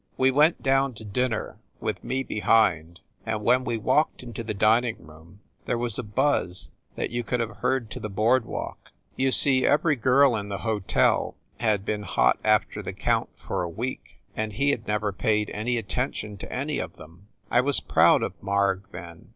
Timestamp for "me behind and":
2.03-3.43